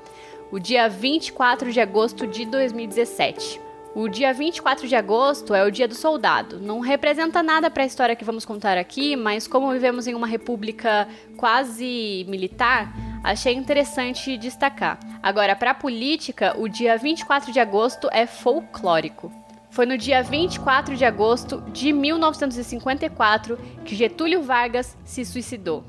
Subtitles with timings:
[0.52, 3.69] o dia 24 de agosto de 2017.
[3.96, 6.60] O dia 24 de agosto é o dia do soldado.
[6.60, 10.28] Não representa nada para a história que vamos contar aqui, mas como vivemos em uma
[10.28, 15.00] república quase militar, achei interessante destacar.
[15.24, 19.32] Agora, para a política, o dia 24 de agosto é folclórico.
[19.72, 25.84] Foi no dia 24 de agosto de 1954 que Getúlio Vargas se suicidou.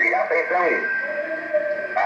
[0.00, 1.05] E atenção!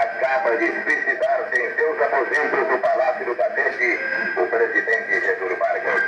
[0.01, 3.99] Acaba de suicidar-se em seus aposentos do Palácio do Catete
[4.35, 6.01] o presidente Getúlio Vargas.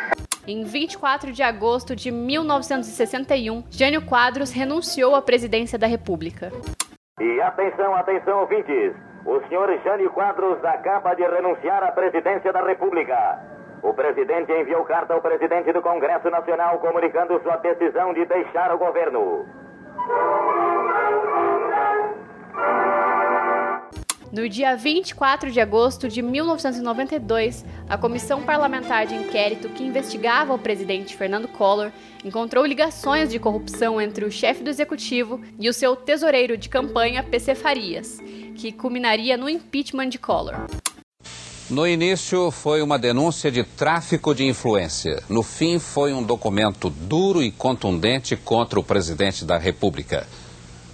[0.48, 6.52] Em 24 de agosto de 1961, Jânio Quadros renunciou à presidência da República.
[7.22, 8.96] E atenção, atenção, ouvintes!
[9.28, 13.40] O senhor Jânio Quadros acaba de renunciar à presidência da República.
[13.84, 18.80] O presidente enviou carta ao presidente do Congresso Nacional comunicando sua decisão de deixar o
[18.80, 19.46] governo.
[24.34, 30.58] No dia 24 de agosto de 1992, a comissão parlamentar de inquérito que investigava o
[30.58, 31.92] presidente Fernando Collor
[32.26, 37.22] encontrou ligações de corrupção entre o chefe do executivo e o seu tesoureiro de campanha,
[37.22, 38.18] PC Farias,
[38.56, 40.66] que culminaria no impeachment de Collor.
[41.70, 45.22] No início foi uma denúncia de tráfico de influência.
[45.30, 50.26] No fim foi um documento duro e contundente contra o presidente da República.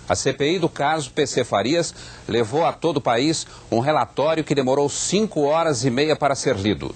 [0.09, 1.93] A CPI do caso PC Farias
[2.27, 6.55] levou a todo o país um relatório que demorou cinco horas e meia para ser
[6.55, 6.95] lido.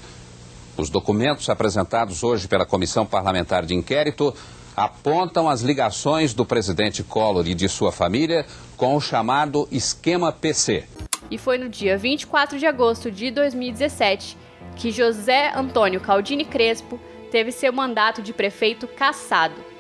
[0.76, 4.34] Os documentos apresentados hoje pela Comissão Parlamentar de Inquérito
[4.76, 10.86] apontam as ligações do presidente Collor e de sua família com o chamado esquema PC.
[11.30, 14.36] E foi no dia 24 de agosto de 2017
[14.76, 17.00] que José Antônio Caldini Crespo
[17.30, 19.73] teve seu mandato de prefeito cassado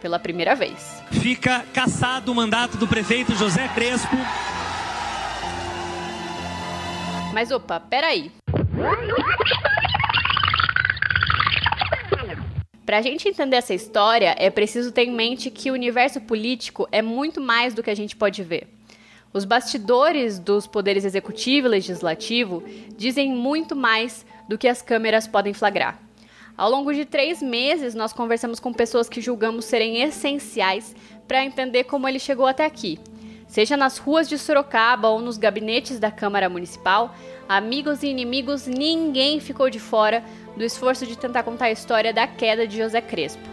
[0.00, 1.02] pela primeira vez.
[1.10, 4.16] Fica cassado o mandato do prefeito José Crespo.
[7.32, 8.32] Mas opa, peraí.
[12.84, 16.88] Para a gente entender essa história, é preciso ter em mente que o universo político
[16.90, 18.66] é muito mais do que a gente pode ver.
[19.32, 22.64] Os bastidores dos poderes executivo e legislativo
[22.96, 26.00] dizem muito mais do que as câmeras podem flagrar.
[26.60, 30.94] Ao longo de três meses, nós conversamos com pessoas que julgamos serem essenciais
[31.26, 33.00] para entender como ele chegou até aqui.
[33.48, 37.14] Seja nas ruas de Sorocaba ou nos gabinetes da Câmara Municipal,
[37.48, 40.22] amigos e inimigos, ninguém ficou de fora
[40.54, 43.48] do esforço de tentar contar a história da queda de José Crespo.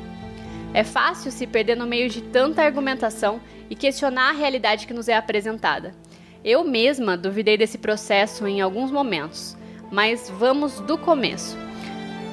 [0.74, 5.08] É fácil se perder no meio de tanta argumentação e questionar a realidade que nos
[5.08, 5.96] é apresentada.
[6.44, 9.56] Eu mesma duvidei desse processo em alguns momentos,
[9.90, 11.67] mas vamos do começo.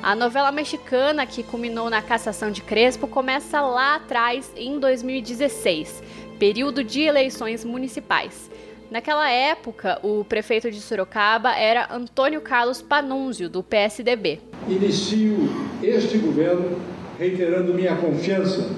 [0.04, 6.02] A novela mexicana que culminou na cassação de Crespo começa lá atrás, em 2016,
[6.38, 8.50] período de eleições municipais.
[8.90, 14.40] Naquela época, o prefeito de Sorocaba era Antônio Carlos Panunzio, do PSDB.
[14.68, 15.48] Inicio
[15.82, 16.78] este governo
[17.18, 18.76] reiterando minha confiança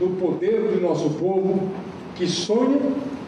[0.00, 1.70] no poder do nosso povo
[2.16, 2.80] que sonha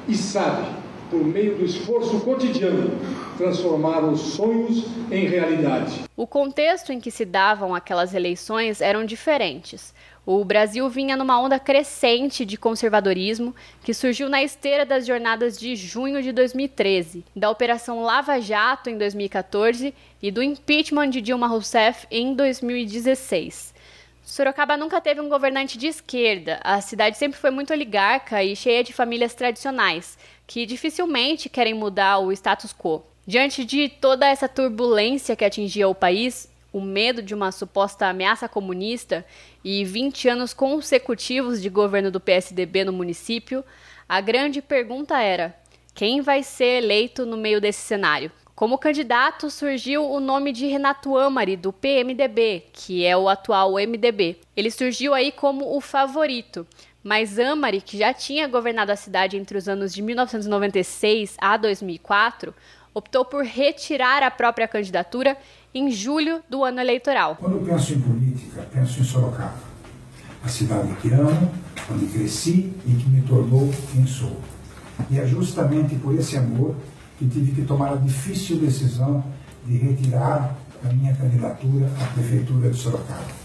[0.08, 0.84] e sabe
[1.15, 2.91] por meio do esforço cotidiano,
[3.39, 6.03] transformar os sonhos em realidade.
[6.17, 9.95] O contexto em que se davam aquelas eleições eram diferentes.
[10.27, 15.77] O Brasil vinha numa onda crescente de conservadorismo que surgiu na esteira das jornadas de
[15.77, 22.09] junho de 2013, da Operação Lava Jato em 2014 e do impeachment de Dilma Rousseff
[22.11, 23.75] em 2016.
[24.25, 26.59] Sorocaba nunca teve um governante de esquerda.
[26.65, 32.19] A cidade sempre foi muito oligarca e cheia de famílias tradicionais, que dificilmente querem mudar
[32.19, 33.05] o status quo.
[33.26, 38.49] Diante de toda essa turbulência que atingia o país, o medo de uma suposta ameaça
[38.49, 39.25] comunista
[39.62, 43.64] e 20 anos consecutivos de governo do PSDB no município,
[44.08, 45.56] a grande pergunta era:
[45.94, 48.31] quem vai ser eleito no meio desse cenário?
[48.55, 54.37] Como candidato surgiu o nome de Renato Amari, do PMDB, que é o atual MDB.
[54.56, 56.64] Ele surgiu aí como o favorito,
[57.05, 62.55] mas Amari, que já tinha governado a cidade entre os anos de 1996 a 2004,
[62.95, 65.37] optou por retirar a própria candidatura
[65.75, 67.37] em julho do ano eleitoral.
[67.37, 69.59] Quando penso em política, penso em Sorocaba,
[70.43, 71.53] a cidade que amo,
[71.93, 74.41] onde cresci e que me tornou quem sou.
[75.11, 76.75] E é justamente por esse amor
[77.19, 79.23] que tive que tomar a difícil decisão
[79.67, 83.45] de retirar a minha candidatura à Prefeitura de Sorocaba.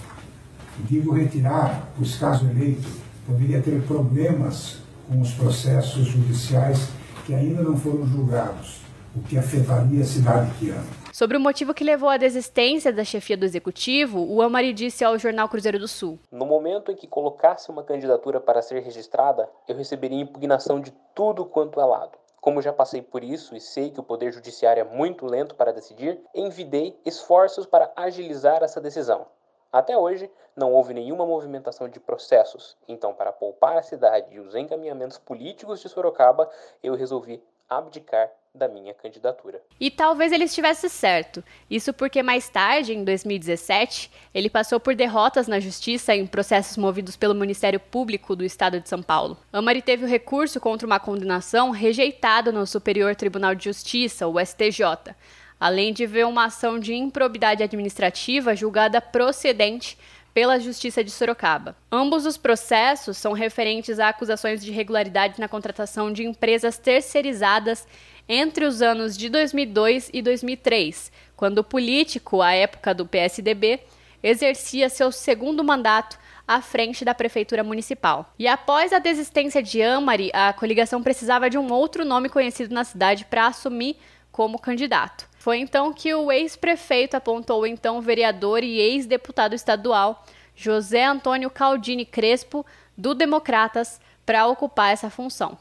[0.87, 2.87] Digo retirar, pois caso eleito,
[3.29, 6.89] poderia ter problemas com os processos judiciais
[7.27, 8.81] que ainda não foram julgados,
[9.15, 10.99] o que afetaria a cidade que amo.
[11.13, 15.19] Sobre o motivo que levou à desistência da chefia do executivo, o Amari disse ao
[15.19, 19.75] jornal Cruzeiro do Sul: No momento em que colocasse uma candidatura para ser registrada, eu
[19.75, 22.17] receberia impugnação de tudo quanto é lado.
[22.41, 25.73] Como já passei por isso e sei que o Poder Judiciário é muito lento para
[25.73, 29.27] decidir, envidei esforços para agilizar essa decisão.
[29.71, 34.55] Até hoje, não houve nenhuma movimentação de processos, então, para poupar a cidade e os
[34.55, 36.49] encaminhamentos políticos de Sorocaba,
[36.81, 39.61] eu resolvi abdicar da minha candidatura.
[39.79, 41.43] E talvez ele estivesse certo.
[41.69, 47.15] Isso porque mais tarde, em 2017, ele passou por derrotas na justiça em processos movidos
[47.15, 49.37] pelo Ministério Público do Estado de São Paulo.
[49.53, 55.15] Amari teve o recurso contra uma condenação rejeitado no Superior Tribunal de Justiça, o STJ,
[55.59, 59.97] além de ver uma ação de improbidade administrativa julgada procedente
[60.33, 61.75] pela Justiça de Sorocaba.
[61.91, 67.87] Ambos os processos são referentes a acusações de irregularidades na contratação de empresas terceirizadas
[68.27, 73.79] entre os anos de 2002 e 2003, quando o político, à época do PSDB,
[74.21, 76.17] exercia seu segundo mandato
[76.47, 78.33] à frente da prefeitura municipal.
[78.37, 82.83] E após a desistência de Amari, a coligação precisava de um outro nome conhecido na
[82.83, 83.97] cidade para assumir
[84.31, 85.28] como candidato.
[85.39, 92.03] Foi então que o ex-prefeito apontou o então vereador e ex-deputado estadual José Antônio Caldini
[92.05, 92.65] Crespo,
[92.97, 95.57] do Democratas, para ocupar essa função.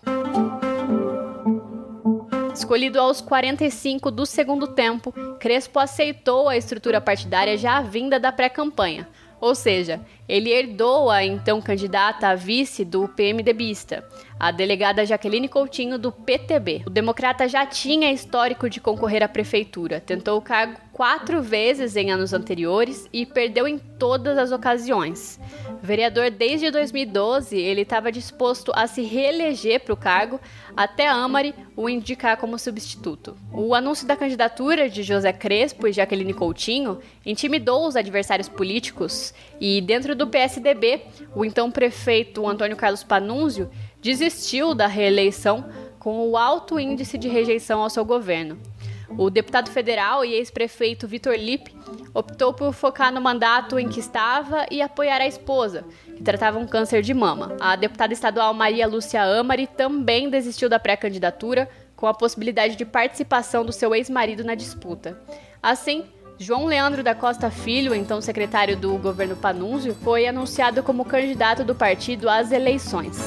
[2.53, 9.09] Escolhido aos 45 do segundo tempo, Crespo aceitou a estrutura partidária já vinda da pré-campanha,
[9.41, 14.05] ou seja, ele herdou a então candidata a vice do PMDBista,
[14.39, 16.83] a delegada Jaqueline Coutinho do PTB.
[16.87, 22.11] O democrata já tinha histórico de concorrer à prefeitura, tentou o cargo quatro vezes em
[22.11, 25.39] anos anteriores e perdeu em todas as ocasiões.
[25.81, 30.41] Vereador desde 2012, ele estava disposto a se reeleger para o cargo
[30.77, 33.37] até Amari o indicar como substituto.
[33.53, 39.81] O anúncio da candidatura de José Crespo e Jaqueline Coutinho intimidou os adversários políticos e,
[39.81, 41.03] dentro do PSDB,
[41.35, 43.71] o então prefeito Antônio Carlos Panunzio
[44.01, 45.65] desistiu da reeleição
[45.99, 48.59] com o alto índice de rejeição ao seu governo.
[49.17, 51.75] O deputado federal e ex-prefeito Vitor Lippe
[52.13, 55.85] optou por focar no mandato em que estava e apoiar a esposa,
[56.17, 57.57] que tratava um câncer de mama.
[57.59, 63.65] A deputada estadual Maria Lúcia Amari também desistiu da pré-candidatura, com a possibilidade de participação
[63.65, 65.19] do seu ex-marido na disputa.
[65.61, 66.05] Assim,
[66.41, 71.75] João Leandro da Costa Filho, então secretário do governo Panunzio, foi anunciado como candidato do
[71.75, 73.19] partido às eleições.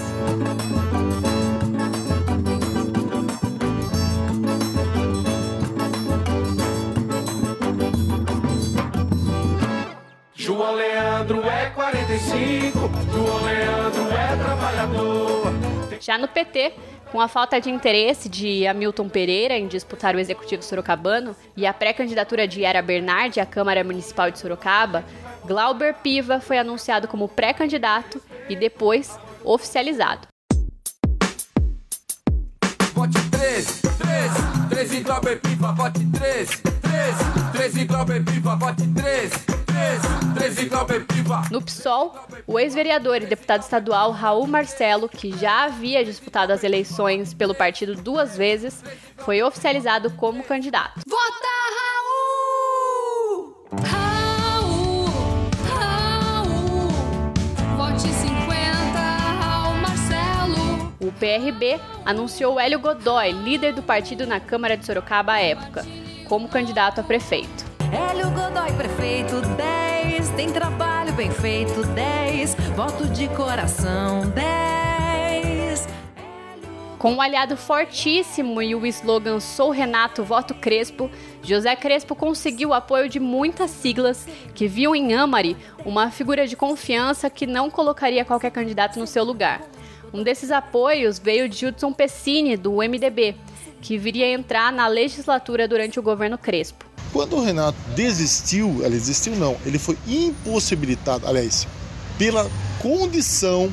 [10.33, 12.79] João Leandro é 45,
[13.11, 15.53] João Leandro é trabalhador.
[15.99, 16.73] Já no PT,
[17.11, 21.73] com a falta de interesse de Hamilton Pereira em disputar o executivo sorocabano e a
[21.73, 25.03] pré-candidatura de Yara Bernardi à Câmara Municipal de Sorocaba,
[25.45, 30.27] Glauber Piva foi anunciado como pré-candidato e depois oficializado.
[32.93, 39.60] Vote 13, 13, 13 Glauber Piva, vote 13, 13, 13 Glauber Piva, vote 13.
[41.49, 42.15] No PSOL,
[42.47, 47.95] o ex-vereador e deputado estadual Raul Marcelo, que já havia disputado as eleições pelo partido
[47.95, 48.83] duas vezes,
[49.17, 51.01] foi oficializado como candidato.
[51.07, 51.47] Vota
[51.77, 53.55] Raul!
[53.85, 54.11] Raul!
[61.01, 65.83] O PRB anunciou Hélio Godoy, líder do partido na Câmara de Sorocaba à época,
[66.27, 67.70] como candidato a prefeito.
[67.93, 75.89] Hélio Godoy, prefeito 10, tem trabalho bem feito 10, voto de coração 10.
[76.97, 81.11] Com um aliado fortíssimo e o slogan Sou Renato, voto Crespo,
[81.43, 86.55] José Crespo conseguiu o apoio de muitas siglas que viam em Amari uma figura de
[86.55, 89.61] confiança que não colocaria qualquer candidato no seu lugar.
[90.13, 93.35] Um desses apoios veio de Hudson Pessini, do MDB,
[93.81, 96.90] que viria entrar na legislatura durante o governo Crespo.
[97.11, 101.67] Quando o Renato desistiu, ele desistiu não, ele foi impossibilitado, aliás,
[102.17, 102.49] pela
[102.79, 103.71] condição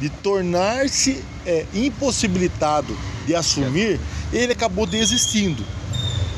[0.00, 4.00] de tornar-se é, impossibilitado de assumir,
[4.32, 5.64] ele acabou desistindo.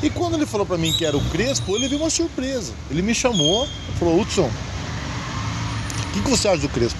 [0.03, 2.73] E quando ele falou para mim que era o Crespo, ele viu uma surpresa.
[2.91, 6.99] Ele me chamou, falou: Hudson, o que, que você acha do Crespo?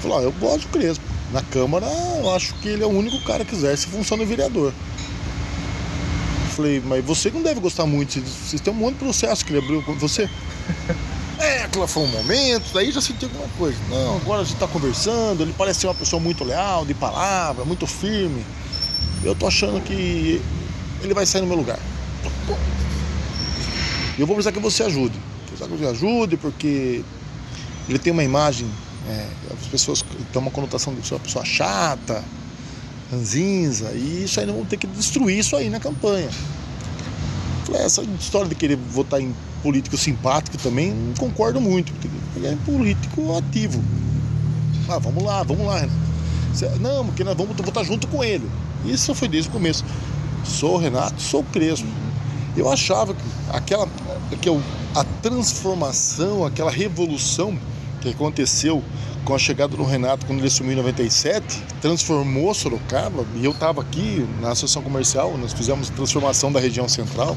[0.00, 1.04] Falou: ah, eu gosto do Crespo.
[1.32, 1.86] Na Câmara,
[2.20, 4.72] eu acho que ele é o único cara que exerce função de vereador.
[6.56, 8.18] Eu falei, mas você não deve gostar muito.
[8.18, 10.28] Vocês têm um monte de processo que ele abriu com você.
[11.38, 13.76] É, aquilo foi um momento, daí já senti alguma coisa.
[13.90, 17.62] Não, agora a gente tá conversando, ele parece ser uma pessoa muito leal, de palavra,
[17.62, 18.42] muito firme.
[19.22, 20.40] Eu tô achando que
[21.02, 21.78] ele vai sair no meu lugar.
[24.16, 25.20] E eu vou precisar que você ajude.
[25.46, 27.04] Precisar que você ajude, porque
[27.86, 28.66] ele tem uma imagem,
[29.06, 32.24] é, as pessoas têm uma conotação de ser uma pessoa chata,
[33.10, 36.28] ranzinza, e isso aí vão ter que destruir isso aí na campanha.
[37.64, 41.92] Falei, essa história de querer votar em político simpático também não concordo muito,
[42.36, 43.82] ele é político ativo.
[44.88, 45.88] Ah, vamos lá, vamos lá.
[46.80, 48.48] Não, porque nós vamos votar junto com ele.
[48.84, 49.84] Isso foi desde o começo.
[50.44, 51.88] Sou Renato, sou Crespo.
[52.56, 53.22] Eu achava que
[53.52, 53.88] aquela
[54.40, 54.48] que
[54.94, 57.58] a transformação, aquela revolução
[58.00, 58.82] que aconteceu
[59.26, 63.82] com a chegada do Renato quando ele assumiu em 97, transformou Sorocaba, e eu estava
[63.82, 67.36] aqui na Associação Comercial, nós fizemos transformação da região central,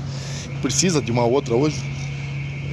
[0.62, 1.84] precisa de uma outra hoje.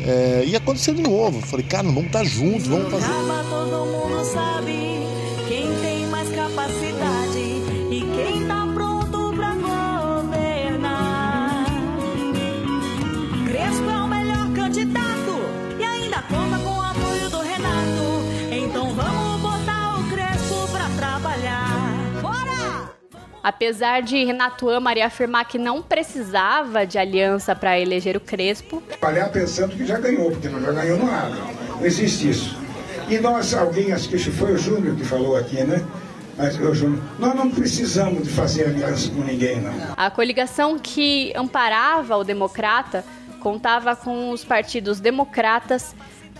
[0.05, 1.41] É, e aconteceu de novo.
[1.41, 3.09] Falei, cara, vamos estar juntos, vamos fazer.
[3.49, 4.96] Todo mundo sabe
[23.47, 29.29] Apesar de Renato Amari afirmar que não precisava de aliança para eleger o Crespo, Trabalhar
[29.29, 31.31] pensando que já ganhou, porque não já ganhou no ar.
[31.31, 32.59] Não existe isso.
[33.09, 35.81] E nós, alguém, acho que foi o Júnior que falou aqui, né?
[36.37, 39.73] Mas, ô, Júnior, nós não precisamos de fazer aliança com ninguém, não.
[39.97, 43.05] a coligação que amparava o Democrata
[43.39, 45.95] contava com os partidos Democratas,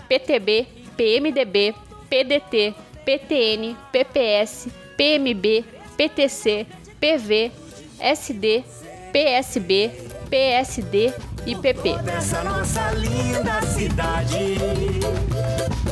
[0.09, 1.73] PTB, PMDB,
[2.09, 5.63] PDT, PTN, PPS, PMB,
[5.95, 6.67] PTC,
[6.99, 7.51] PV,
[7.99, 8.63] SD,
[9.13, 9.91] PSB,
[10.29, 11.13] PSD
[11.45, 11.97] e PP.
[12.03, 14.57] Dessa nossa linda cidade.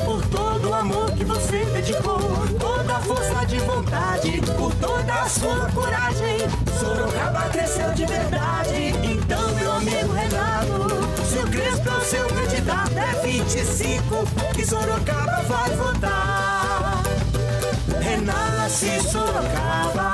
[0.03, 2.19] Por todo o amor que você dedicou,
[2.59, 6.37] toda a força de vontade, por toda a sua coragem.
[6.79, 8.93] Sorocaba cresceu de verdade.
[9.03, 12.97] Então, meu amigo Renato, seu Crespo é o seu candidato.
[12.97, 16.44] É 25 que Sorocaba vai votar.
[18.25, 20.09] Renasce Sorocaba.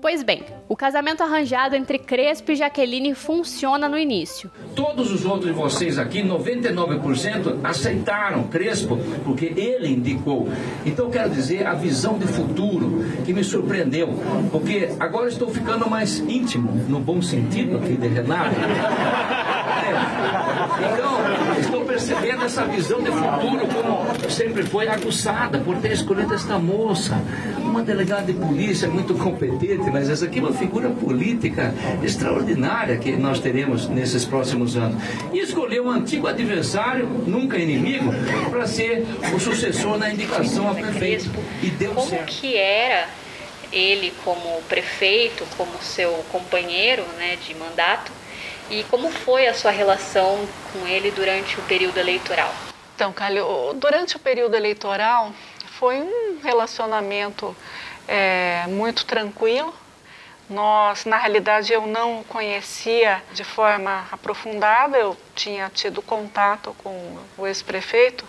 [0.00, 4.50] Pois bem, o casamento arranjado entre Crespo e Jaqueline funciona no início.
[4.74, 10.48] Todos os outros de vocês aqui, 99%, aceitaram Crespo, porque ele indicou.
[10.86, 14.08] Então, quero dizer a visão de futuro que me surpreendeu,
[14.50, 18.56] porque agora estou ficando mais íntimo, no bom sentido aqui de Renato.
[20.80, 26.58] Então, estou percebendo essa visão de futuro como sempre foi aguçada por ter escolhido esta
[26.58, 27.20] moça,
[27.58, 33.12] uma delegada de polícia muito competente, mas essa aqui é uma figura política extraordinária que
[33.12, 35.02] nós teremos nesses próximos anos.
[35.32, 38.12] E escolheu um antigo adversário, nunca inimigo,
[38.50, 41.30] para ser o sucessor na indicação a prefeito.
[41.62, 42.26] E deu Como certo.
[42.26, 43.08] que era
[43.72, 48.10] ele como prefeito, como seu companheiro né, de mandato,
[48.70, 52.52] e como foi a sua relação com ele durante o período eleitoral?
[52.94, 55.32] Então, Calho, durante o período eleitoral
[55.78, 57.56] foi um relacionamento
[58.06, 59.74] é, muito tranquilo.
[60.48, 67.46] Nós, na realidade, eu não conhecia de forma aprofundada, eu tinha tido contato com o
[67.46, 68.24] ex-prefeito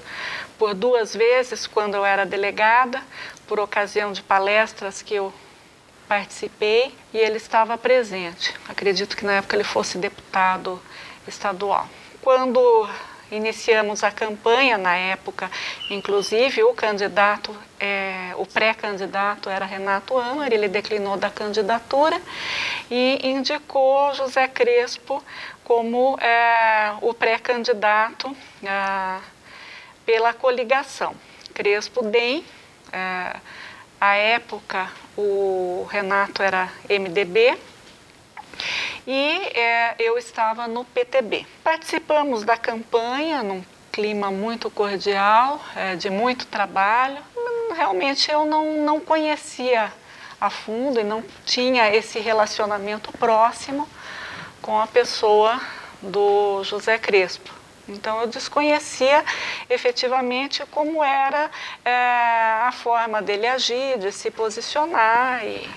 [0.60, 3.02] por duas vezes quando eu era delegada,
[3.48, 5.34] por ocasião de palestras que eu
[6.08, 8.54] participei e ele estava presente.
[8.70, 10.80] Acredito que na época ele fosse deputado
[11.28, 11.88] estadual.
[12.22, 12.88] Quando
[13.32, 15.50] iniciamos a campanha na época,
[15.90, 22.22] inclusive o candidato, é, o pré-candidato era Renato Amar, ele declinou da candidatura
[22.90, 25.24] e indicou José Crespo
[25.64, 29.20] como é, o pré-candidato é,
[30.06, 31.16] pela coligação.
[31.54, 32.44] Crespo DEM,
[32.92, 33.36] é,
[34.00, 37.58] à época o Renato era MDB,
[39.08, 41.46] e é, eu estava no PTB.
[41.64, 47.18] Participamos da campanha num clima muito cordial, é, de muito trabalho.
[47.76, 49.92] Realmente eu não, não conhecia
[50.40, 53.88] a fundo e não tinha esse relacionamento próximo
[54.62, 55.60] com a pessoa
[56.02, 57.62] do José Crespo.
[57.88, 59.24] Então eu desconhecia
[59.70, 61.50] efetivamente como era
[61.84, 65.70] é, a forma dele agir, de se posicionar e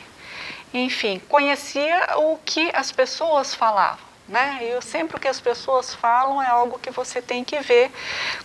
[0.75, 4.05] enfim, conhecia o que as pessoas falavam.
[4.27, 4.59] Né?
[4.63, 7.91] Eu, sempre o que as pessoas falam é algo que você tem que ver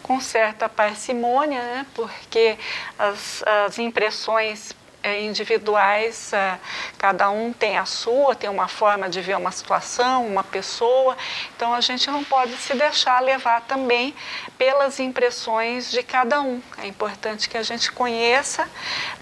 [0.03, 1.86] com certa parcimônia, né?
[1.95, 2.57] porque
[2.98, 6.60] as, as impressões é, individuais, é,
[6.98, 11.18] cada um tem a sua, tem uma forma de ver uma situação, uma pessoa,
[11.56, 14.13] então a gente não pode se deixar levar também
[14.58, 16.62] pelas impressões de cada um.
[16.77, 18.70] É importante que a gente conheça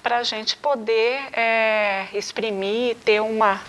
[0.02, 3.62] para a gente poder é, exprimir, ter uma,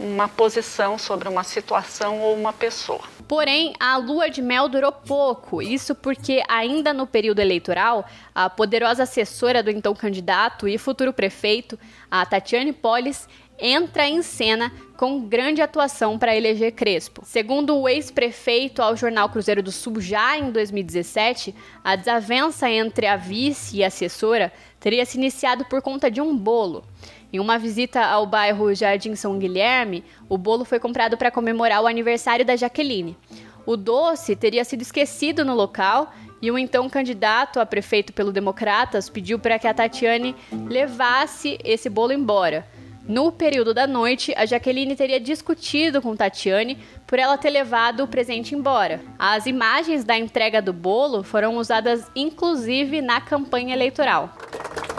[0.00, 3.02] uma posição sobre uma situação ou uma pessoa.
[3.28, 8.04] Porém, a lua de mel durou pouco, isso porque, ainda no período eleitoral,
[8.34, 11.78] a poderosa assessora do então candidato e futuro prefeito,
[12.10, 13.28] a Tatiane Polis,
[13.60, 17.22] entra em cena com grande atuação para eleger Crespo.
[17.24, 21.54] Segundo o ex-prefeito ao jornal Cruzeiro do Sul, já em 2017,
[21.84, 26.34] a desavença entre a vice e a assessora teria se iniciado por conta de um
[26.34, 26.84] bolo.
[27.32, 31.86] Em uma visita ao bairro Jardim São Guilherme, o bolo foi comprado para comemorar o
[31.86, 33.16] aniversário da Jaqueline.
[33.64, 39.08] O doce teria sido esquecido no local e o então candidato a prefeito pelo Democratas
[39.08, 40.34] pediu para que a Tatiane
[40.68, 42.66] levasse esse bolo embora.
[43.06, 48.08] No período da noite, a Jaqueline teria discutido com Tatiane por ela ter levado o
[48.08, 49.00] presente embora.
[49.18, 54.30] As imagens da entrega do bolo foram usadas inclusive na campanha eleitoral.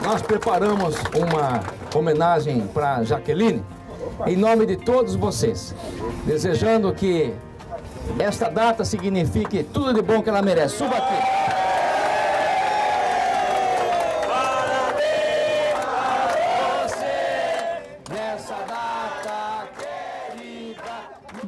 [0.03, 1.61] Nós preparamos uma
[1.93, 3.63] homenagem para Jaqueline
[4.25, 5.75] em nome de todos vocês,
[6.25, 7.33] desejando que
[8.19, 10.77] esta data signifique tudo de bom que ela merece.
[10.77, 11.40] Suba aqui.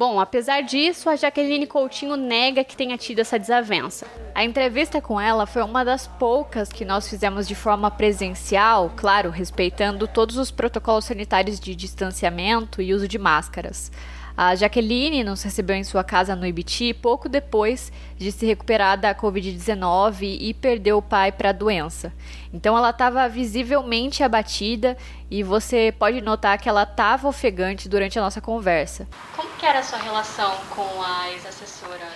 [0.05, 4.05] Bom, apesar disso, a Jaqueline Coutinho nega que tenha tido essa desavença.
[4.35, 9.29] A entrevista com ela foi uma das poucas que nós fizemos de forma presencial, claro,
[9.29, 13.93] respeitando todos os protocolos sanitários de distanciamento e uso de máscaras.
[14.35, 19.13] A Jaqueline nos recebeu em sua casa no Ibiti pouco depois de se recuperar da
[19.13, 22.11] Covid-19 e perdeu o pai para a doença.
[22.51, 24.97] Então ela estava visivelmente abatida
[25.29, 29.07] e você pode notar que ela estava ofegante durante a nossa conversa.
[29.35, 32.07] Como que era a sua relação com a ex-assessora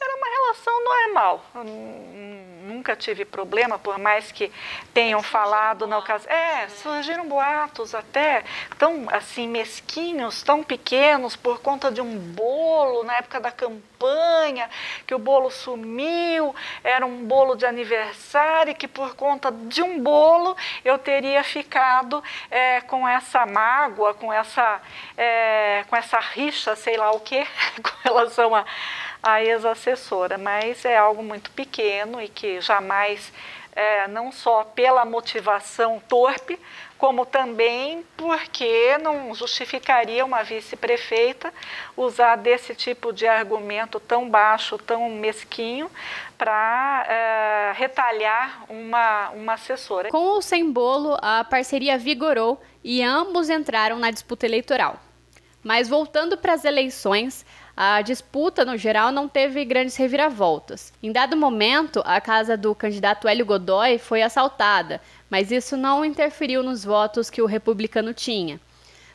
[0.00, 1.44] Era uma relação normal
[2.84, 4.52] nunca tive problema, por mais que
[4.92, 6.30] tenham falado na ocasião.
[6.30, 8.44] É, surgiram boatos até
[8.78, 14.68] tão assim mesquinhos, tão pequenos, por conta de um bolo na época da campanha,
[15.06, 20.56] que o bolo sumiu, era um bolo de aniversário, que por conta de um bolo
[20.84, 24.80] eu teria ficado é, com essa mágoa, com essa,
[25.16, 27.46] é, com essa rixa, sei lá o que,
[27.82, 28.64] com relação a
[29.24, 33.32] a ex-assessora, mas é algo muito pequeno e que jamais,
[33.74, 36.60] é, não só pela motivação torpe,
[36.98, 41.52] como também porque não justificaria uma vice-prefeita
[41.96, 45.90] usar desse tipo de argumento tão baixo, tão mesquinho,
[46.36, 50.10] para é, retalhar uma, uma assessora.
[50.10, 54.98] Com ou sem bolo, a parceria vigorou e ambos entraram na disputa eleitoral.
[55.62, 57.44] Mas voltando para as eleições,
[57.76, 60.92] a disputa, no geral, não teve grandes reviravoltas.
[61.02, 66.62] Em dado momento, a casa do candidato Hélio Godoy foi assaltada, mas isso não interferiu
[66.62, 68.60] nos votos que o republicano tinha.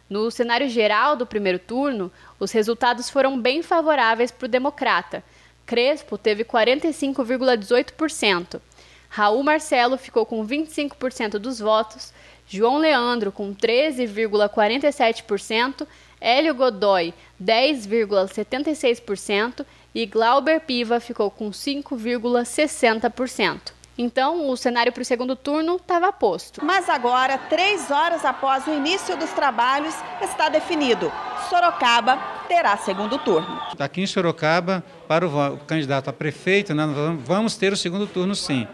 [0.10, 5.24] No cenário geral do primeiro turno, os resultados foram bem favoráveis para o democrata.
[5.66, 8.60] Crespo teve 45,18%.
[9.08, 12.14] Raul Marcelo ficou com 25% dos votos,
[12.48, 15.88] João Leandro com 13,47%
[16.22, 23.74] Hélio Godoy 10,76% e Glauber Piva ficou com 5,60%.
[23.98, 26.64] Então, o cenário para o segundo turno estava posto.
[26.64, 31.12] Mas agora, três horas após o início dos trabalhos, está definido.
[31.50, 32.16] Sorocaba
[32.48, 33.62] terá segundo turno.
[33.78, 36.90] Aqui em Sorocaba, para o candidato a prefeito, nós
[37.26, 38.66] vamos ter o segundo turno sim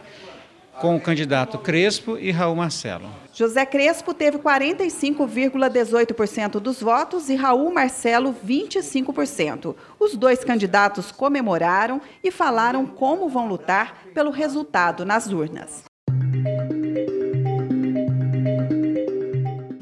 [0.79, 3.09] com o candidato Crespo e Raul Marcelo.
[3.33, 9.75] José Crespo teve 45,18% dos votos e Raul Marcelo 25%.
[9.99, 15.83] Os dois candidatos comemoraram e falaram como vão lutar pelo resultado nas urnas.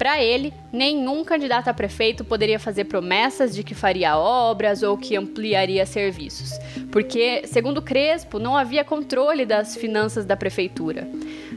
[0.01, 5.15] Para ele, nenhum candidato a prefeito poderia fazer promessas de que faria obras ou que
[5.15, 6.57] ampliaria serviços,
[6.91, 11.07] porque, segundo Crespo, não havia controle das finanças da prefeitura.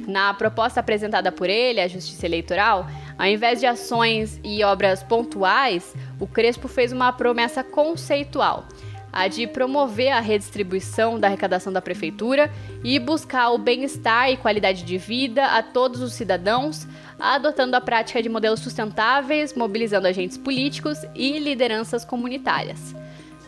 [0.06, 2.86] Na proposta apresentada por ele à Justiça Eleitoral,
[3.16, 8.68] ao invés de ações e obras pontuais, o Crespo fez uma promessa conceitual
[9.14, 12.50] a de promover a redistribuição da arrecadação da prefeitura
[12.82, 16.84] e buscar o bem-estar e qualidade de vida a todos os cidadãos,
[17.18, 22.92] adotando a prática de modelos sustentáveis, mobilizando agentes políticos e lideranças comunitárias.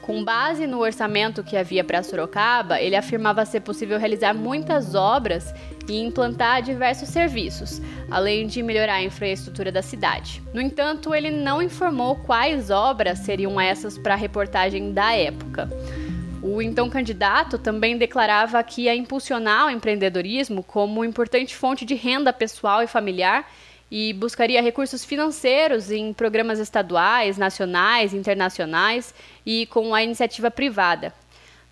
[0.02, 5.52] Com base no orçamento que havia para Sorocaba, ele afirmava ser possível realizar muitas obras
[5.88, 10.42] e implantar diversos serviços, além de melhorar a infraestrutura da cidade.
[10.52, 15.68] No entanto, ele não informou quais obras seriam essas para a reportagem da época.
[16.42, 22.32] O então candidato também declarava que ia impulsionar o empreendedorismo como importante fonte de renda
[22.32, 23.50] pessoal e familiar
[23.90, 31.12] e buscaria recursos financeiros em programas estaduais, nacionais, internacionais e com a iniciativa privada.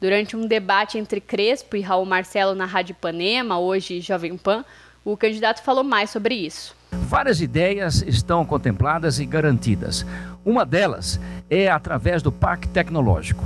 [0.04, 4.62] Durante um debate entre Crespo e Raul Marcelo na Rádio Panema, hoje Jovem Pan,
[5.02, 6.76] o candidato falou mais sobre isso.
[6.92, 10.04] Várias ideias estão contempladas e garantidas.
[10.44, 13.42] Uma delas é através do Parque Tecnológico.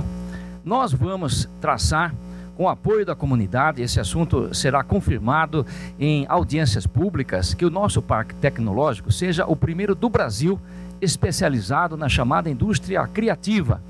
[0.61, 2.13] Nós vamos traçar
[2.57, 5.65] com o apoio da comunidade, esse assunto será confirmado
[5.97, 10.59] em audiências públicas, que o nosso parque tecnológico seja o primeiro do Brasil
[10.99, 13.81] especializado na chamada indústria criativa.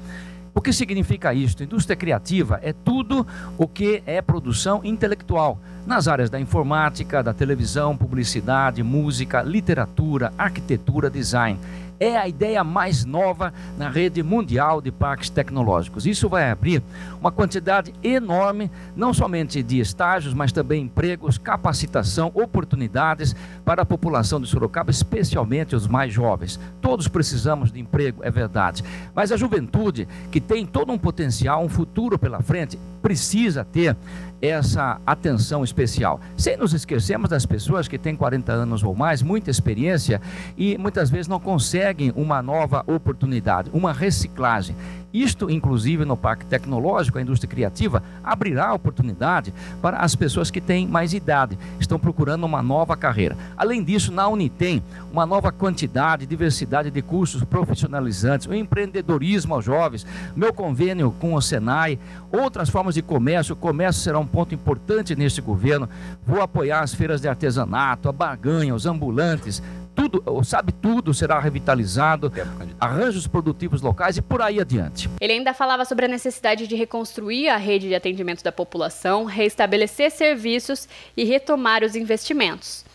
[0.60, 1.64] O que significa isso?
[1.64, 3.26] Indústria criativa é tudo
[3.58, 11.10] o que é produção intelectual, nas áreas da informática, da televisão, publicidade, música, literatura, arquitetura,
[11.10, 11.58] design
[12.00, 16.06] é a ideia mais nova na rede mundial de parques tecnológicos.
[16.06, 16.82] Isso vai abrir
[17.20, 23.36] uma quantidade enorme, não somente de estágios, mas também empregos, capacitação, oportunidades
[23.66, 26.60] para a população de Sorocaba, especialmente os mais jovens.
[26.82, 28.84] Todos precisamos de emprego, é verdade.
[29.14, 33.96] Mas a juventude, que tem todo um potencial, um futuro pela frente, precisa ter
[34.42, 36.20] essa atenção especial.
[36.38, 40.22] Sem nos esquecermos das pessoas que têm 40 anos ou mais, muita experiência
[40.58, 44.76] e muitas vezes não conseguem uma nova oportunidade, uma reciclagem.
[45.14, 50.88] Isto, inclusive, no Parque Tecnológico, a indústria criativa, abrirá oportunidade para as pessoas que têm
[50.88, 53.36] mais idade, estão procurando uma nova carreira.
[53.58, 60.06] Além disso, na Unitem, uma nova quantidade, diversidade de cursos profissionalizantes, o empreendedorismo aos jovens,
[60.36, 61.98] meu convênio com o Senai,
[62.32, 63.54] outras formas de comércio.
[63.54, 65.90] O comércio será um ponto importante neste governo.
[66.26, 69.62] Vou apoiar as feiras de artesanato, a barganha, os ambulantes,
[70.00, 72.32] tudo, sabe tudo será revitalizado,
[72.80, 75.10] arranjos produtivos locais e por aí adiante.
[75.20, 80.12] Ele ainda falava sobre a necessidade de reconstruir a rede de atendimento da população, reestabelecer
[80.12, 82.86] serviços e retomar os investimentos.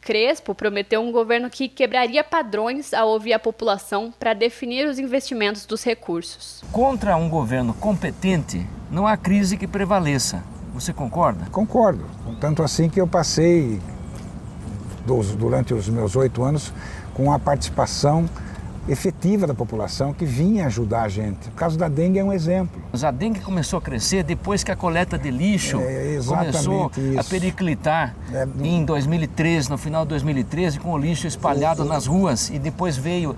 [0.00, 5.64] Crespo prometeu um governo que quebraria padrões ao ouvir a população para definir os investimentos
[5.64, 6.62] dos recursos.
[6.72, 10.42] Contra um governo competente, não há crise que prevaleça.
[10.74, 11.46] Você concorda?
[11.50, 12.04] Concordo.
[12.40, 13.80] Tanto assim que eu passei
[15.38, 16.72] durante os meus oito anos
[17.14, 18.28] com a participação
[18.88, 21.48] efetiva da população que vinha ajudar a gente.
[21.48, 22.82] O caso da dengue é um exemplo.
[22.90, 27.20] Mas a dengue começou a crescer depois que a coleta de lixo é, começou isso.
[27.20, 32.50] a periclitar é, em 2013, no final de 2013, com o lixo espalhado nas ruas
[32.50, 33.36] e depois veio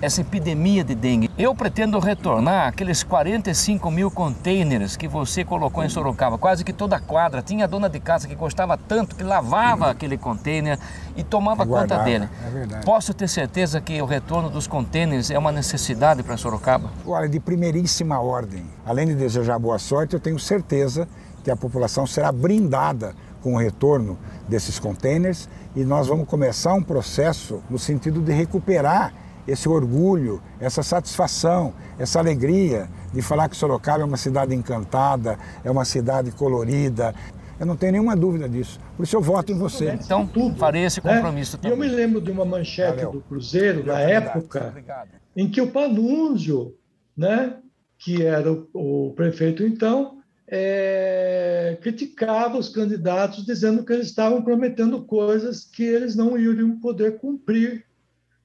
[0.00, 1.30] essa epidemia de dengue.
[1.36, 6.38] Eu pretendo retornar aqueles 45 mil containers que você colocou em Sorocaba.
[6.38, 10.16] Quase que toda a quadra tinha dona de casa que gostava tanto que lavava aquele
[10.16, 10.78] container
[11.16, 12.28] e tomava conta dele.
[12.72, 16.90] É Posso ter certeza que o retorno dos containers é uma necessidade para Sorocaba?
[17.06, 18.64] Olha, de primeiríssima ordem.
[18.86, 21.08] Além de desejar boa sorte, eu tenho certeza
[21.42, 26.82] que a população será brindada com o retorno desses containers e nós vamos começar um
[26.82, 29.12] processo no sentido de recuperar
[29.46, 35.70] esse orgulho, essa satisfação, essa alegria de falar que Sorocaba é uma cidade encantada, é
[35.70, 37.14] uma cidade colorida.
[37.58, 38.80] Eu não tenho nenhuma dúvida disso.
[38.96, 39.92] Por isso eu voto em você.
[39.92, 41.62] Então, farei esse compromisso né?
[41.62, 41.70] também.
[41.70, 43.12] Eu me lembro de uma manchete Valeu.
[43.12, 45.10] do Cruzeiro, na época, obrigado.
[45.36, 46.74] em que o Panunzio,
[47.16, 47.58] né,
[47.98, 55.04] que era o, o prefeito então, é, criticava os candidatos, dizendo que eles estavam prometendo
[55.04, 57.84] coisas que eles não iriam poder cumprir.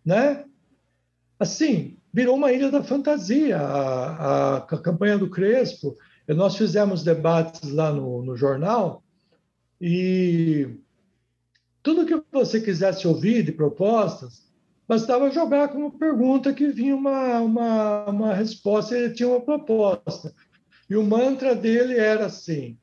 [0.06, 0.44] Né?
[1.40, 5.96] Assim, virou uma ilha da fantasia a, a, a campanha do Crespo.
[6.28, 9.04] Nós fizemos debates lá no, no jornal
[9.82, 10.78] e
[11.82, 14.48] tudo que você quisesse ouvir de propostas,
[14.88, 20.34] bastava jogar como pergunta que vinha uma, uma, uma resposta ele tinha uma proposta.
[20.90, 22.78] E o mantra dele era assim: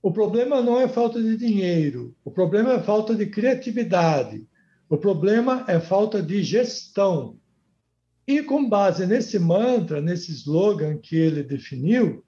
[0.00, 4.46] o problema não é falta de dinheiro, o problema é falta de criatividade,
[4.88, 7.38] o problema é falta de gestão.
[8.26, 12.24] E com base nesse mantra, nesse slogan que ele definiu,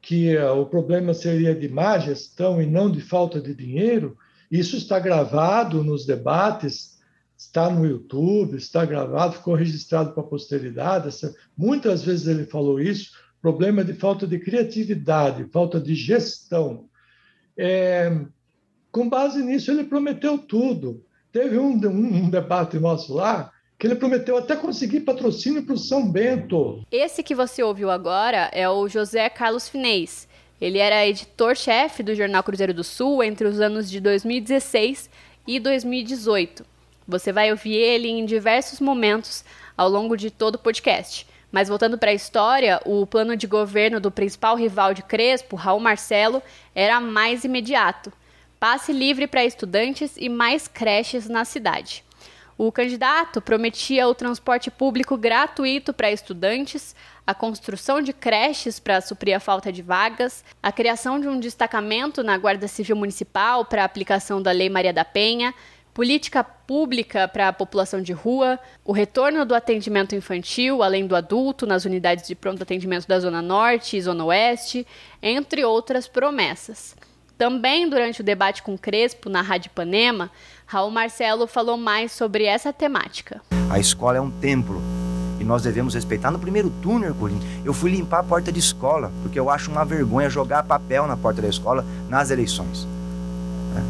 [0.00, 4.16] que uh, o problema seria de má gestão e não de falta de dinheiro,
[4.50, 6.98] isso está gravado nos debates,
[7.36, 11.08] está no YouTube, está gravado, ficou registrado para a posteridade.
[11.56, 13.12] Muitas vezes ele falou isso.
[13.40, 16.88] Problema de falta de criatividade, falta de gestão.
[17.56, 18.24] É,
[18.90, 21.04] com base nisso, ele prometeu tudo.
[21.32, 23.50] Teve um, um debate nosso lá
[23.82, 26.84] que ele prometeu até conseguir patrocínio para o São Bento.
[26.88, 30.28] Esse que você ouviu agora é o José Carlos Finês.
[30.60, 35.10] Ele era editor-chefe do Jornal Cruzeiro do Sul entre os anos de 2016
[35.48, 36.64] e 2018.
[37.08, 39.44] Você vai ouvir ele em diversos momentos
[39.76, 41.26] ao longo de todo o podcast.
[41.50, 45.80] Mas voltando para a história, o plano de governo do principal rival de Crespo, Raul
[45.80, 46.40] Marcelo,
[46.72, 48.12] era mais imediato.
[48.60, 52.04] Passe livre para estudantes e mais creches na cidade.
[52.58, 56.94] O candidato prometia o transporte público gratuito para estudantes,
[57.26, 62.22] a construção de creches para suprir a falta de vagas, a criação de um destacamento
[62.22, 65.54] na Guarda Civil Municipal para a aplicação da Lei Maria da Penha,
[65.94, 71.66] política pública para a população de rua, o retorno do atendimento infantil, além do adulto,
[71.66, 74.86] nas unidades de pronto atendimento da Zona Norte e Zona Oeste,
[75.22, 76.96] entre outras promessas.
[77.36, 80.30] Também durante o debate com Crespo na Rádio Panema,
[80.72, 83.42] Raul Marcelo falou mais sobre essa temática.
[83.68, 84.80] A escola é um templo
[85.38, 86.30] e nós devemos respeitar.
[86.30, 89.84] No primeiro turno, Herculino, eu fui limpar a porta de escola, porque eu acho uma
[89.84, 92.88] vergonha jogar papel na porta da escola nas eleições.
[93.74, 93.84] Né?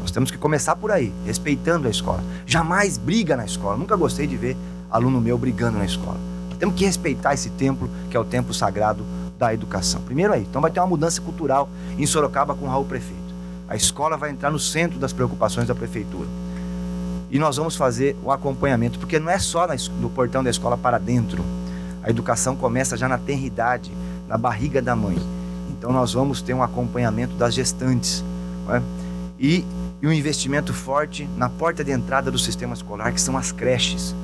[0.00, 2.22] Nós temos que começar por aí, respeitando a escola.
[2.46, 3.76] Jamais briga na escola.
[3.76, 4.56] Nunca gostei de ver
[4.88, 6.20] aluno meu brigando na escola.
[6.60, 9.04] Temos que respeitar esse templo, que é o templo sagrado
[9.36, 10.00] da educação.
[10.02, 10.42] Primeiro aí.
[10.42, 13.27] Então vai ter uma mudança cultural em Sorocaba com o Raul Prefeito.
[13.68, 16.26] A escola vai entrar no centro das preocupações da prefeitura.
[17.30, 19.66] E nós vamos fazer o acompanhamento, porque não é só
[20.00, 21.44] no portão da escola para dentro.
[22.02, 23.92] A educação começa já na tenridade,
[24.26, 25.18] na barriga da mãe.
[25.68, 28.24] Então nós vamos ter um acompanhamento das gestantes.
[28.70, 28.80] É?
[29.38, 29.64] E,
[30.00, 34.14] e um investimento forte na porta de entrada do sistema escolar, que são as creches.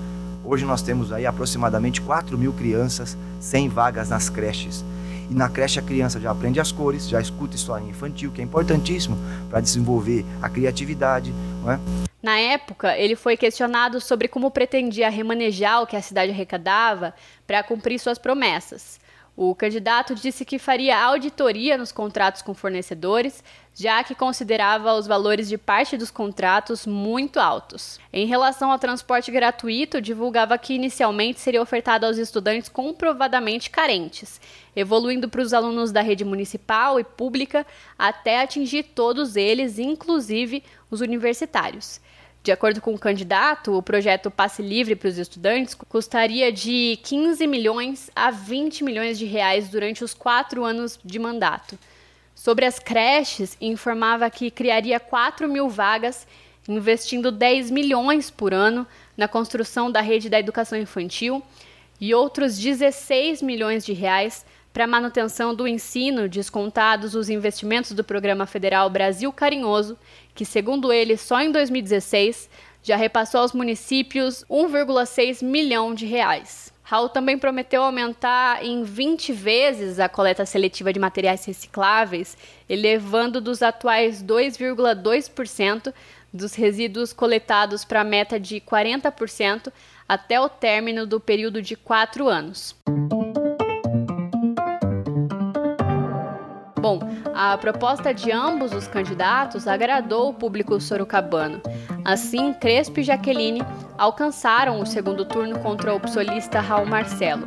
[0.43, 4.83] Hoje nós temos aí aproximadamente 4 mil crianças sem vagas nas creches.
[5.31, 8.45] E na creche a criança já aprende as cores, já escuta história infantil, que é
[8.45, 9.17] importantíssimo
[9.49, 11.33] para desenvolver a criatividade,
[11.63, 11.81] não é?
[12.23, 17.15] Na época, ele foi questionado sobre como pretendia remanejar o que a cidade arrecadava
[17.47, 18.99] para cumprir suas promessas.
[19.37, 23.43] O candidato disse que faria auditoria nos contratos com fornecedores,
[23.75, 27.99] já que considerava os valores de parte dos contratos muito altos.
[28.13, 34.41] Em relação ao transporte gratuito, divulgava que inicialmente seria ofertado aos estudantes comprovadamente carentes,
[34.77, 37.67] evoluindo para os alunos da rede municipal e pública
[37.99, 42.01] até atingir todos eles, inclusive os universitários.
[42.45, 47.47] De acordo com o candidato, o projeto Passe Livre para os estudantes custaria de 15
[47.47, 51.79] milhões a 20 milhões de reais durante os quatro anos de mandato.
[52.35, 56.27] Sobre as creches, informava que criaria 4 mil vagas,
[56.69, 61.43] investindo 10 milhões por ano na construção da rede da educação infantil
[61.99, 68.45] e outros 16 milhões de reais para manutenção do ensino, descontados os investimentos do Programa
[68.45, 69.97] Federal Brasil Carinhoso,
[70.35, 72.49] que, segundo ele, só em 2016
[72.83, 76.73] já repassou aos municípios 1,6 milhão de reais.
[76.83, 82.37] Raul também prometeu aumentar em 20 vezes a coleta seletiva de materiais recicláveis,
[82.69, 85.95] elevando dos atuais 2,2%
[86.31, 89.73] dos resíduos coletados para a meta de 40%
[90.07, 92.77] até o término do período de quatro anos.
[96.85, 97.01] Bom,
[97.35, 101.63] a proposta de ambos os candidatos agradou o público sorocabano.
[102.05, 103.63] Assim, Crespo e Jaqueline
[103.97, 107.47] alcançaram o segundo turno contra o psolista Raul Marcelo.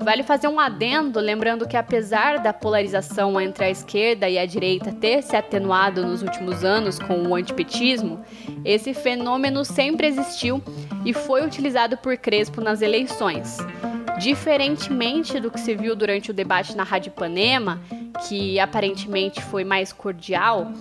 [0.00, 4.92] Vale fazer um adendo, lembrando que apesar da polarização entre a esquerda e a direita
[4.92, 8.24] ter se atenuado nos últimos anos com o antipetismo,
[8.64, 10.62] esse fenômeno sempre existiu
[11.04, 13.58] e foi utilizado por Crespo nas eleições.
[14.18, 17.80] Diferentemente do que se viu durante o debate na Rádio Ipanema,
[18.28, 20.72] que aparentemente foi mais cordial,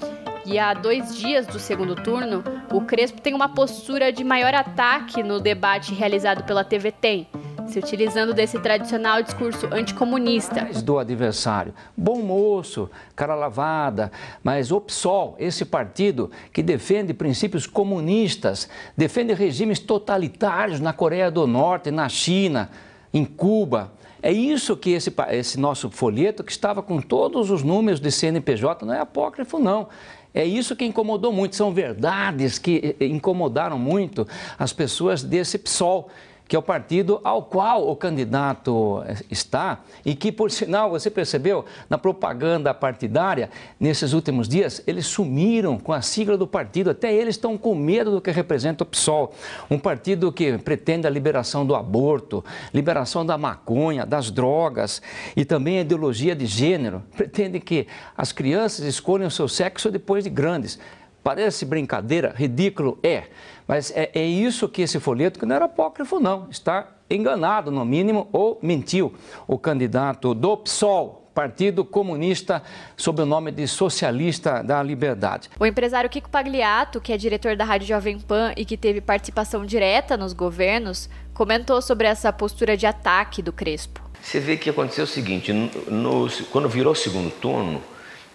[0.46, 5.24] e há dois dias do segundo turno, o Crespo tem uma postura de maior ataque
[5.24, 7.28] no debate realizado pela TV Tem,
[7.68, 10.68] se utilizando desse tradicional discurso anticomunista.
[10.84, 11.74] Do adversário.
[11.96, 14.12] Bom moço, cara lavada,
[14.44, 21.48] mas o PSOL, esse partido que defende princípios comunistas, defende regimes totalitários na Coreia do
[21.48, 22.70] Norte, na China,
[23.14, 23.94] em Cuba.
[24.22, 28.86] É isso que esse, esse nosso folheto, que estava com todos os números de CNPJ,
[28.86, 29.88] não é apócrifo, não.
[30.34, 34.28] É isso que incomodou muito, são verdades que eh, incomodaram muito
[34.60, 36.10] as pessoas desse PSOL
[36.48, 41.10] que é o partido ao qual o candidato eh, está e que, por sinal, você
[41.10, 47.14] percebeu na propaganda partidária, nesses últimos dias, eles sumiram com a sigla do partido, até
[47.14, 49.34] eles estão com medo do que representa o PSOL,
[49.70, 55.02] um partido que pretende a liberação do aborto, liberação da maconha, das drogas
[55.36, 60.24] e também a ideologia de gênero, pretende que as crianças escolham o seu sexo depois
[60.24, 60.78] de grandes.
[61.24, 63.24] Parece brincadeira, ridículo é,
[63.68, 67.86] mas é, é isso que esse folheto, que não era apócrifo, não, está enganado, no
[67.86, 69.14] mínimo, ou mentiu
[69.48, 72.64] o candidato do PSOL, Partido Comunista,
[72.96, 75.50] sob o nome de Socialista da Liberdade.
[75.60, 79.66] O empresário Kiko Pagliato, que é diretor da Rádio Jovem Pan e que teve participação
[79.66, 84.02] direta nos governos, comentou sobre essa postura de ataque do Crespo.
[84.22, 87.82] Você vê que aconteceu o seguinte: no, no, quando virou o segundo turno,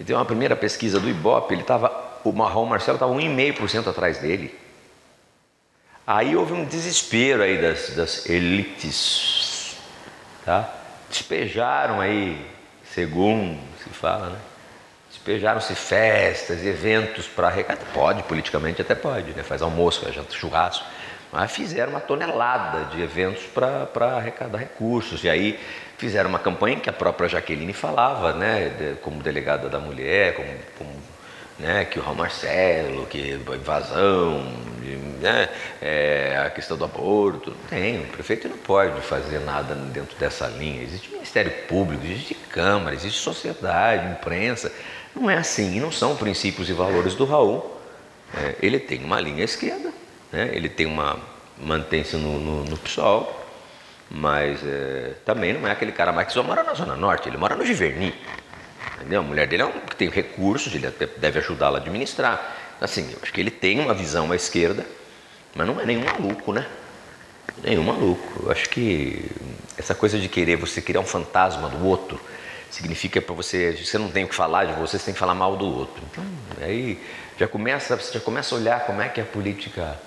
[0.05, 4.55] tem uma primeira pesquisa do Ibope, ele estava o Marrom Marcelo estava 1,5% atrás dele.
[6.13, 9.77] Aí houve um desespero aí das, das elites,
[10.45, 10.69] tá?
[11.09, 12.45] Despejaram aí,
[12.83, 14.39] segundo se fala, né?
[15.09, 17.85] Despejaram-se festas, eventos para arrecadar.
[17.95, 19.45] Pode, politicamente até pode, né?
[19.45, 20.85] Faz almoço, faz churrasco.
[21.31, 25.23] Mas fizeram uma tonelada de eventos para arrecadar recursos.
[25.23, 25.61] E aí
[25.97, 28.97] fizeram uma campanha que a própria Jaqueline falava, né?
[29.01, 30.91] como delegada da mulher, como, como
[31.61, 34.43] né, que o Raul Marcelo, que invasão,
[35.21, 35.49] né,
[35.81, 37.51] é, a questão do aborto.
[37.51, 40.83] Não tem, o prefeito não pode fazer nada dentro dessa linha.
[40.83, 44.73] Existe Ministério Público, existe Câmara, existe sociedade, imprensa.
[45.15, 47.79] Não é assim, e não são princípios e valores do Raul.
[48.35, 49.93] É, ele tem uma linha esquerda,
[50.33, 51.19] né, ele tem uma.
[51.59, 53.45] mantém-se no, no, no PSOL,
[54.09, 57.37] mas é, também não é aquele cara mais que só mora na Zona Norte, ele
[57.37, 58.15] mora no Giverny.
[58.97, 59.21] Entendeu?
[59.21, 60.89] A mulher dele é um que tem recursos, ele
[61.19, 62.57] deve ajudá-la a administrar.
[62.81, 64.87] Assim, eu acho que ele tem uma visão à esquerda,
[65.55, 66.67] mas não é nenhum maluco, né?
[67.63, 68.45] Nenhum maluco.
[68.45, 69.25] Eu acho que
[69.77, 72.21] essa coisa de querer você criar um fantasma do outro
[72.71, 75.35] significa para você, você não tem o que falar de você, você tem que falar
[75.35, 76.03] mal do outro.
[76.11, 76.25] Então,
[76.61, 77.03] aí
[77.39, 79.99] já começa, você já começa a olhar como é que a política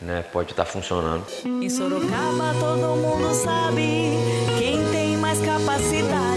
[0.00, 1.24] né, pode estar tá funcionando.
[1.44, 4.12] Em Sorocaba todo mundo sabe
[4.58, 6.27] quem tem mais capacidade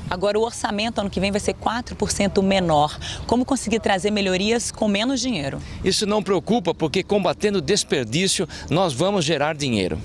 [0.09, 2.97] Agora, o orçamento ano que vem vai ser 4% menor.
[3.27, 5.59] Como conseguir trazer melhorias com menos dinheiro?
[5.83, 9.99] Isso não preocupa, porque combatendo desperdício, nós vamos gerar dinheiro.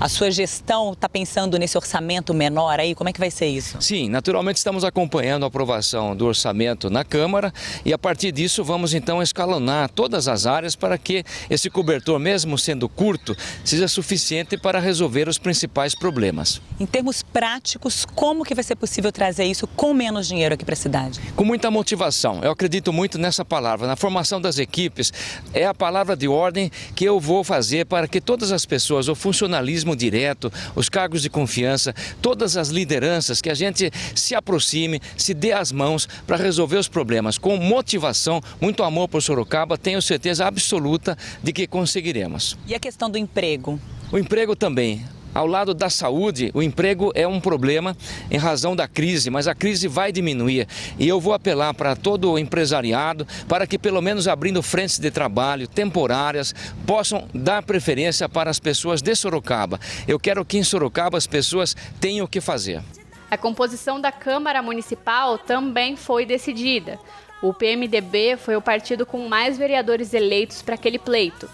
[0.00, 2.94] A sua gestão está pensando nesse orçamento menor aí?
[2.94, 3.76] Como é que vai ser isso?
[3.82, 7.52] Sim, naturalmente estamos acompanhando a aprovação do orçamento na Câmara
[7.84, 12.56] e a partir disso vamos então escalonar todas as áreas para que esse cobertor, mesmo
[12.56, 16.62] sendo curto, seja suficiente para resolver os principais problemas.
[16.80, 20.72] Em termos práticos, como que vai ser possível trazer isso com menos dinheiro aqui para
[20.72, 21.20] a cidade?
[21.36, 22.40] Com muita motivação.
[22.42, 25.12] Eu acredito muito nessa palavra, na formação das equipes.
[25.52, 29.14] É a palavra de ordem que eu vou fazer para que todas as pessoas, o
[29.14, 35.34] funcionalismo direto, os cargos de confiança, todas as lideranças, que a gente se aproxime, se
[35.34, 40.46] dê as mãos para resolver os problemas com motivação, muito amor por Sorocaba, tenho certeza
[40.46, 42.56] absoluta de que conseguiremos.
[42.66, 43.80] E a questão do emprego?
[44.12, 45.04] O emprego também.
[45.32, 47.96] Ao lado da saúde, o emprego é um problema
[48.30, 50.66] em razão da crise, mas a crise vai diminuir.
[50.98, 55.10] E eu vou apelar para todo o empresariado para que, pelo menos abrindo frentes de
[55.10, 56.52] trabalho temporárias,
[56.84, 59.78] possam dar preferência para as pessoas de Sorocaba.
[60.08, 62.82] Eu quero que em Sorocaba as pessoas tenham o que fazer.
[63.30, 66.98] A composição da Câmara Municipal também foi decidida.
[67.40, 71.48] O PMDB foi o partido com mais vereadores eleitos para aquele pleito.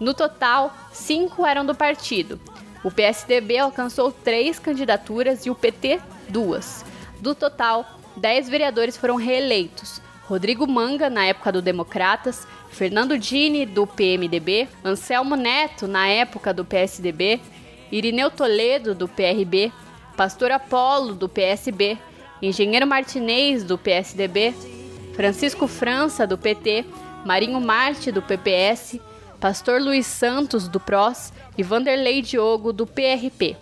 [0.00, 2.40] No total, cinco eram do partido.
[2.82, 6.84] O PSDB alcançou três candidaturas e o PT duas.
[7.20, 10.00] Do total, dez vereadores foram reeleitos.
[10.24, 16.64] Rodrigo Manga, na época do Democratas, Fernando Dini, do PMDB, Anselmo Neto, na época do
[16.64, 17.40] PSDB,
[17.90, 19.72] Irineu Toledo, do PRB,
[20.16, 21.98] Pastor Apolo, do PSB,
[22.40, 24.54] Engenheiro Martinez, do PSDB,
[25.14, 26.84] Francisco França, do PT,
[27.26, 29.00] Marinho Marte, do PPS,
[29.40, 33.56] Pastor Luiz Santos, do PROS e Vanderlei Diogo, do PRP.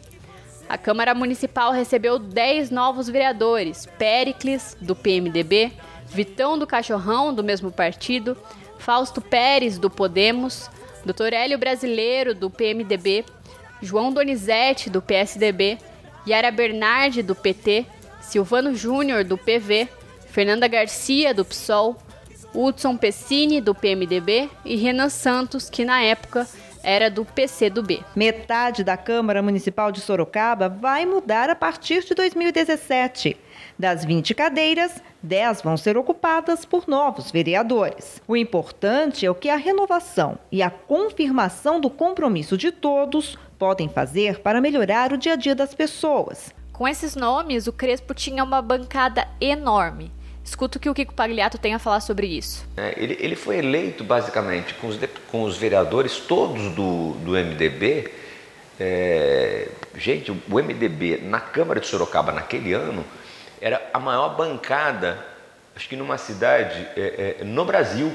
[0.68, 5.70] A Câmara Municipal recebeu 10 novos vereadores: Pericles, do PMDB,
[6.09, 8.37] Vitão do Cachorrão, do mesmo partido,
[8.79, 10.68] Fausto Pérez, do Podemos,
[11.07, 11.33] Dr.
[11.33, 13.24] Hélio Brasileiro, do PMDB,
[13.81, 15.79] João Donizete, do PSDB,
[16.26, 17.87] Yara Bernardi, do PT,
[18.20, 19.89] Silvano Júnior, do PV,
[20.26, 21.97] Fernanda Garcia, do PSOL,
[22.55, 26.46] Hudson Pessini, do PMDB, e Renan Santos, que na época
[26.82, 28.03] era do PCdoB.
[28.14, 33.36] Metade da Câmara Municipal de Sorocaba vai mudar a partir de 2017.
[33.78, 38.22] Das 20 cadeiras, 10 vão ser ocupadas por novos vereadores.
[38.26, 43.88] O importante é o que a renovação e a confirmação do compromisso de todos podem
[43.88, 46.55] fazer para melhorar o dia a dia das pessoas.
[46.72, 50.12] Com esses nomes, o Crespo tinha uma bancada enorme.
[50.49, 52.66] Escuta o que o Kiko Pagliato tem a falar sobre isso.
[52.74, 54.99] É, ele, ele, foi eleito basicamente com os,
[55.30, 58.11] com os vereadores todos do, do MDB.
[58.80, 63.05] É, gente, o MDB na Câmara de Sorocaba naquele ano
[63.61, 65.22] era a maior bancada,
[65.76, 68.11] acho que numa cidade é, é, no Brasil,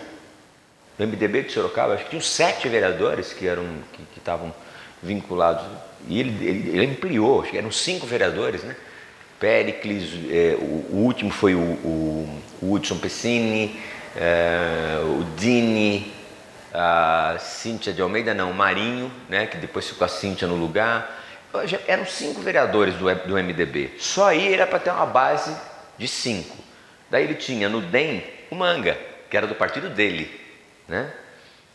[0.98, 3.64] no MDB de Sorocaba, acho que tinham sete vereadores que eram
[3.94, 4.52] que estavam
[5.04, 5.64] vinculados.
[6.08, 8.76] E ele, ele, ele ampliou, acho que eram cinco vereadores, né?
[9.44, 13.78] Pericles, é, o, o, último foi o, o, o Hudson Pessini,
[14.16, 16.14] é, o Dini,
[16.74, 21.22] a Cíntia de Almeida, não, o Marinho, né, que depois ficou a Cíntia no lugar.
[21.66, 23.96] Já eram cinco vereadores do, do MDB.
[24.00, 25.54] Só aí era para ter uma base
[25.98, 26.56] de cinco.
[27.12, 28.98] Daí ele tinha no DEM o Manga,
[29.30, 30.40] que era do partido dele.
[30.88, 31.12] Né?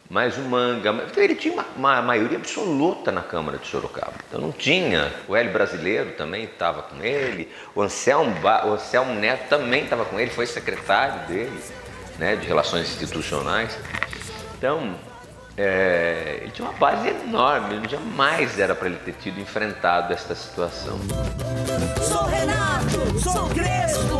[0.08, 0.90] Mais o Manga.
[0.90, 4.14] Então ele tinha uma, uma, maioria absoluta na Câmara de Sorocaba.
[4.28, 5.12] Então não tinha.
[5.26, 8.34] O Hélio Brasileiro também estava com ele, o Anselmo,
[8.64, 11.60] o Anselmo Neto também estava com ele, foi secretário dele,
[12.18, 13.78] né, de Relações Institucionais.
[14.56, 14.96] Então,
[15.56, 20.98] é, ele tinha uma base enorme, jamais era para ele ter tido enfrentado esta situação.
[22.00, 24.17] Sou Renato, sou Crespo,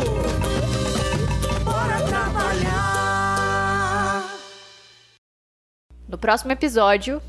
[6.09, 7.21] No próximo episódio.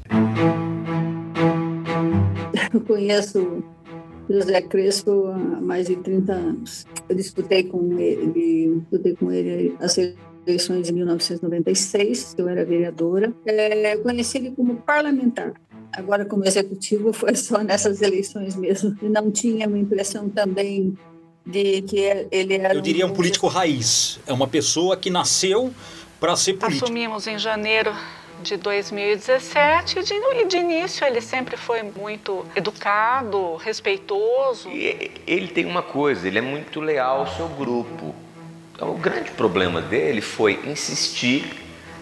[2.72, 3.62] Eu conheço
[4.28, 6.86] José Crespo há mais de 30 anos.
[7.06, 9.98] Eu disputei com ele, disputei com ele as
[10.46, 13.34] eleições de 1996, eu era vereadora.
[13.44, 15.52] É, eu conheci ele como parlamentar.
[15.92, 18.96] Agora, como executivo, foi só nessas eleições mesmo.
[19.02, 20.96] E não tinha uma impressão também
[21.44, 21.98] de que
[22.30, 22.74] ele era.
[22.74, 24.18] Eu diria um político raiz.
[24.26, 25.70] É uma pessoa que nasceu
[26.18, 26.84] para ser político.
[26.86, 27.92] Assumimos em janeiro
[28.42, 34.68] de 2017 e de, de, início ele sempre foi muito educado, respeitoso.
[34.70, 38.14] E ele tem uma coisa, ele é muito leal ao seu grupo.
[38.74, 41.44] Então, o grande problema dele foi insistir,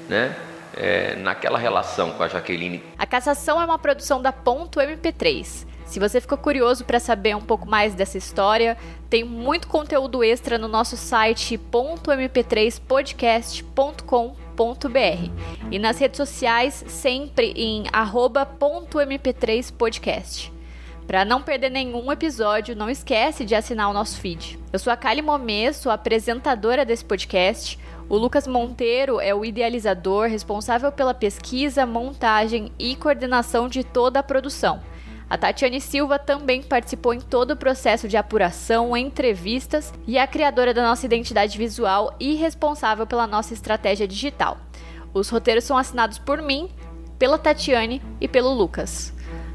[0.09, 0.37] né?
[0.77, 2.81] É, naquela relação com a Jaqueline.
[2.97, 5.67] A Cassação é uma produção da Ponto MP3.
[5.85, 8.77] Se você ficou curioso para saber um pouco mais dessa história,
[9.11, 14.48] tem muito conteúdo extra no nosso site .mp3podcast.com.br
[15.71, 20.53] e nas redes sociais sempre em @.mp3podcast.
[21.07, 24.59] Para não perder nenhum episódio, não esquece de assinar o nosso feed.
[24.71, 27.79] Eu sou a Kali Momesso, apresentadora desse podcast.
[28.11, 34.23] O Lucas Monteiro é o idealizador responsável pela pesquisa, montagem e coordenação de toda a
[34.23, 34.81] produção.
[35.31, 40.27] A Tatiane Silva também participou em todo o processo de apuração, entrevistas e é a
[40.27, 44.57] criadora da nossa identidade visual e responsável pela nossa estratégia digital.
[45.13, 46.71] Os roteiros são assinados por mim,
[47.19, 49.13] pela Tatiane e pelo Lucas.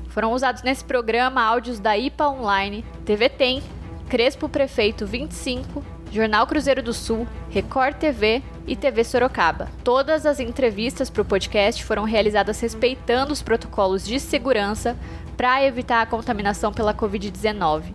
[0.10, 3.64] Foram usados nesse programa áudios da IPA Online, TV Tem,
[4.08, 9.72] Crespo Prefeito 25, Jornal Cruzeiro do Sul, Record TV e TV Sorocaba.
[9.84, 14.96] Todas as entrevistas para o podcast foram realizadas respeitando os protocolos de segurança
[15.36, 17.94] para evitar a contaminação pela Covid-19.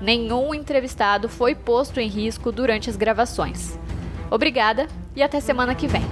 [0.00, 3.78] Nenhum entrevistado foi posto em risco durante as gravações.
[4.30, 6.02] Obrigada e até semana que vem.